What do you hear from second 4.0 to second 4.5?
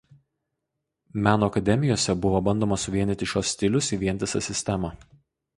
vientisą